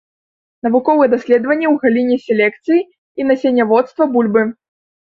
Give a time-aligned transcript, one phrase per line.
[0.67, 4.43] Навуковыя даследаванні ў галіне селекцыі і насенняводства бульбы.